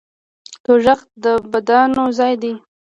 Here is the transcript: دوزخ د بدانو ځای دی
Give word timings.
دوزخ 0.65 0.99
د 1.23 1.25
بدانو 1.51 2.03
ځای 2.17 2.33
دی 2.41 2.53